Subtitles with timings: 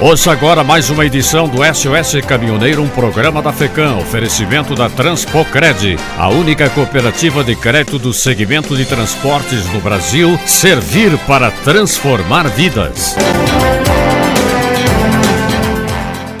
[0.00, 5.98] Ouça agora mais uma edição do SOS Caminhoneiro, um programa da FECAM, oferecimento da Transpocred,
[6.16, 13.16] a única cooperativa de crédito do segmento de transportes no Brasil, servir para transformar vidas.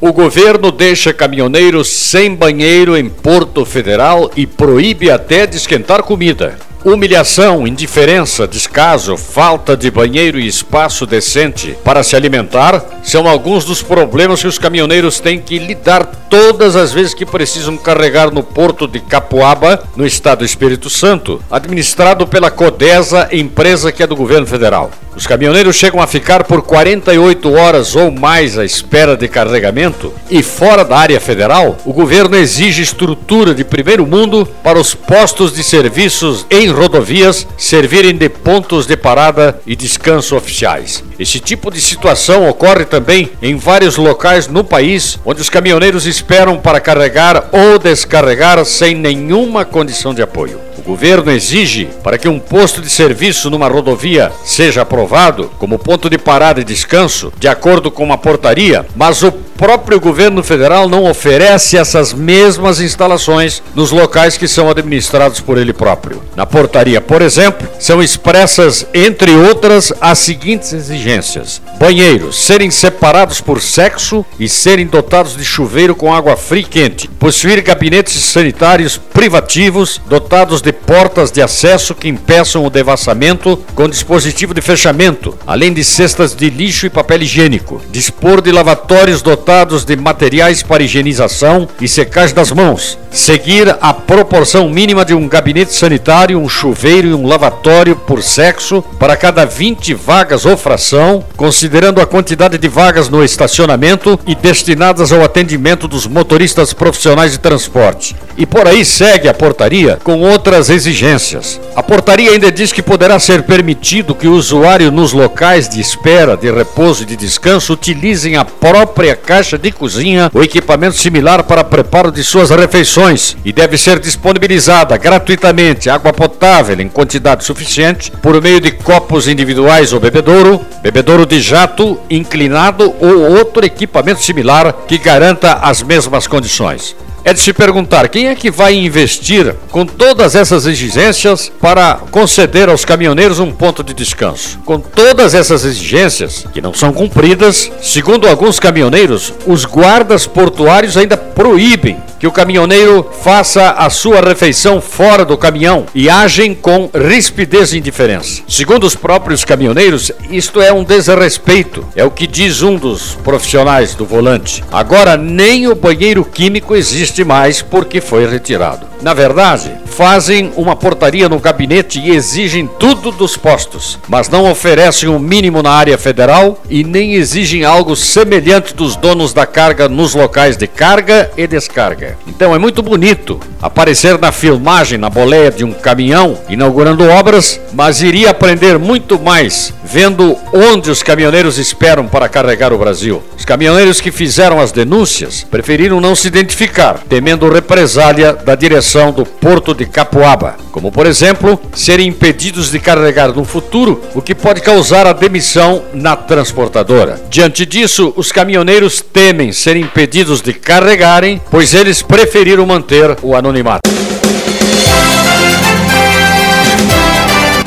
[0.00, 6.58] O governo deixa caminhoneiros sem banheiro em Porto Federal e proíbe até de esquentar comida.
[6.84, 13.82] Humilhação, indiferença, descaso, falta de banheiro e espaço decente para se alimentar são alguns dos
[13.82, 18.86] problemas que os caminhoneiros têm que lidar todas as vezes que precisam carregar no porto
[18.86, 24.46] de Capuaba, no estado do Espírito Santo, administrado pela Codesa, empresa que é do governo
[24.46, 24.90] federal.
[25.16, 30.42] Os caminhoneiros chegam a ficar por 48 horas ou mais à espera de carregamento e
[30.42, 35.62] fora da área federal, o governo exige estrutura de primeiro mundo para os postos de
[35.62, 41.02] serviços em rodovias servirem de pontos de parada e descanso oficiais.
[41.18, 46.58] Esse tipo de situação ocorre também em vários locais no país onde os caminhoneiros esperam
[46.58, 52.80] para carregar ou descarregar sem nenhuma condição de apoio governo exige para que um posto
[52.80, 58.04] de serviço numa rodovia seja aprovado como ponto de parada e descanso, de acordo com
[58.04, 64.48] uma portaria, mas o próprio governo federal não oferece essas mesmas instalações nos locais que
[64.48, 66.22] são administrados por ele próprio.
[66.36, 73.60] Na portaria, por exemplo, são expressas, entre outras, as seguintes exigências: banheiros serem separados por
[73.60, 80.00] sexo e serem dotados de chuveiro com água fria e quente, possuir gabinetes sanitários privativos
[80.08, 85.84] dotados de portas de acesso que impeçam o devassamento com dispositivo de fechamento, além de
[85.84, 89.43] cestas de lixo e papel higiênico, dispor de lavatórios dotados
[89.84, 95.74] de materiais para higienização e secagem das mãos, seguir a proporção mínima de um gabinete
[95.74, 102.00] sanitário, um chuveiro e um lavatório por sexo para cada 20 vagas ou fração, considerando
[102.00, 108.16] a quantidade de vagas no estacionamento e destinadas ao atendimento dos motoristas profissionais de transporte.
[108.36, 111.60] E por aí segue a portaria com outras exigências.
[111.76, 116.36] A portaria ainda diz que poderá ser permitido que o usuário nos locais de espera,
[116.36, 121.64] de repouso e de descanso utilizem a própria caixa de cozinha ou equipamento similar para
[121.64, 123.36] preparo de suas refeições.
[123.44, 129.92] E deve ser disponibilizada gratuitamente água potável em quantidade suficiente por meio de copos individuais
[129.92, 136.94] ou bebedouro, bebedouro de jato, inclinado ou outro equipamento similar que garanta as mesmas condições
[137.24, 142.68] é de se perguntar quem é que vai investir com todas essas exigências para conceder
[142.68, 144.58] aos caminhoneiros um ponto de descanso.
[144.64, 151.16] Com todas essas exigências, que não são cumpridas, segundo alguns caminhoneiros, os guardas portuários ainda
[151.34, 157.72] proíbem que o caminhoneiro faça a sua refeição fora do caminhão e agem com rispidez
[157.72, 158.42] e indiferença.
[158.48, 163.94] Segundo os próprios caminhoneiros, isto é um desrespeito, é o que diz um dos profissionais
[163.94, 164.64] do volante.
[164.72, 168.86] Agora, nem o banheiro químico existe mais porque foi retirado.
[169.02, 175.08] Na verdade, fazem uma portaria no gabinete e exigem tudo dos postos, mas não oferecem
[175.08, 179.88] o um mínimo na área federal e nem exigem algo semelhante dos donos da carga
[179.88, 182.18] nos locais de carga e descarga.
[182.26, 188.02] Então é muito bonito aparecer na filmagem na boleia de um caminhão inaugurando obras, mas
[188.02, 193.22] iria aprender muito mais vendo onde os caminhoneiros esperam para carregar o Brasil.
[193.36, 199.24] Os caminhoneiros que fizeram as denúncias preferiram não se identificar, temendo represália da direção do
[199.24, 204.60] porto de Capuaba, como por exemplo, serem impedidos de carregar no futuro, o que pode
[204.60, 207.20] causar a demissão na transportadora.
[207.28, 213.88] Diante disso, os caminhoneiros temem ser impedidos de carregarem, pois eles preferiram manter o anonimato.